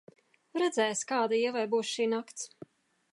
[0.61, 2.49] Redzēs, kāda Ievai būs šī nakts.